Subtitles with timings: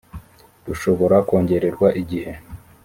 [0.65, 2.33] rushobora kongererwa igihe.